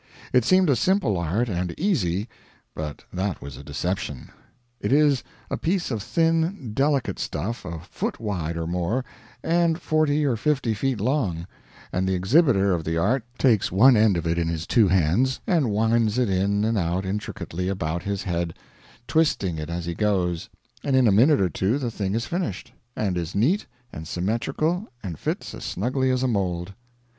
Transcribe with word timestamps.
It 0.33 0.43
seemed 0.43 0.67
a 0.67 0.75
simple 0.75 1.15
art 1.15 1.47
and 1.47 1.79
easy; 1.79 2.27
but 2.73 3.03
that 3.13 3.39
was 3.39 3.55
a 3.55 3.63
deception. 3.63 4.31
It 4.79 4.91
is 4.91 5.23
a 5.51 5.57
piece 5.57 5.91
of 5.91 6.01
thin, 6.01 6.73
delicate 6.73 7.19
stuff 7.19 7.65
a 7.65 7.77
foot 7.81 8.19
wide 8.19 8.57
or 8.57 8.65
more, 8.65 9.05
and 9.43 9.79
forty 9.79 10.25
or 10.25 10.35
fifty 10.35 10.73
feet 10.73 10.99
long; 10.99 11.45
and 11.93 12.09
the 12.09 12.15
exhibitor 12.15 12.73
of 12.73 12.83
the 12.83 12.97
art 12.97 13.23
takes 13.37 13.71
one 13.71 13.95
end 13.95 14.17
of 14.17 14.25
it 14.25 14.39
in 14.39 14.47
his 14.47 14.65
two 14.65 14.87
hands, 14.87 15.39
and 15.45 15.69
winds 15.69 16.17
it 16.17 16.31
in 16.31 16.65
and 16.65 16.79
out 16.79 17.05
intricately 17.05 17.69
about 17.69 18.01
his 18.01 18.23
head, 18.23 18.55
twisting 19.05 19.59
it 19.59 19.69
as 19.69 19.85
he 19.85 19.93
goes, 19.93 20.49
and 20.83 20.95
in 20.95 21.07
a 21.07 21.11
minute 21.11 21.39
or 21.39 21.47
two 21.47 21.77
the 21.77 21.91
thing 21.91 22.15
is 22.15 22.25
finished, 22.25 22.73
and 22.95 23.19
is 23.19 23.35
neat 23.35 23.67
and 23.93 24.07
symmetrical 24.07 24.87
and 25.03 25.19
fits 25.19 25.53
as 25.53 25.63
snugly 25.63 26.09
as 26.09 26.23
a 26.23 26.27
mould. 26.27 26.73